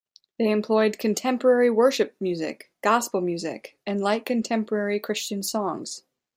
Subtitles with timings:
[0.39, 6.05] This employed contemporary worship music, gospel music, and light contemporary Christian songs.